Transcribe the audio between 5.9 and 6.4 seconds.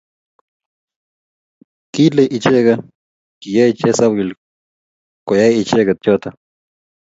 choto